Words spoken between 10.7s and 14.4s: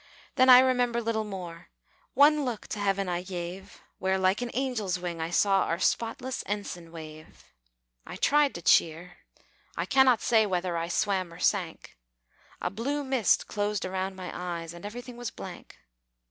I swam or sank; A blue mist closed around my